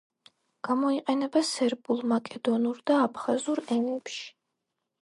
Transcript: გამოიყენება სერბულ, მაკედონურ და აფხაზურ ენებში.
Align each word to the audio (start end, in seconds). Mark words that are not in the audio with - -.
გამოიყენება 0.67 1.43
სერბულ, 1.49 2.01
მაკედონურ 2.15 2.83
და 2.89 2.99
აფხაზურ 3.05 3.67
ენებში. 3.79 4.27